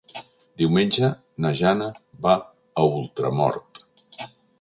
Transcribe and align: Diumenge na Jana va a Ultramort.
Diumenge 0.59 1.09
na 1.45 1.51
Jana 1.59 1.89
va 2.27 2.33
a 2.37 2.87
Ultramort. 2.95 3.83